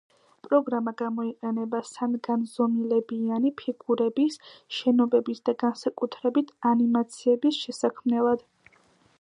პროგრამა 0.45 0.91
გამოიყენება 1.01 1.81
სამგანზომილებიანი 1.89 3.51
ფიგურების, 3.63 4.39
შენობების 4.79 5.45
და 5.51 5.57
განსაკუთრებით 5.65 6.51
ანიმაციების 6.71 7.65
შესაქმნელად. 7.69 8.47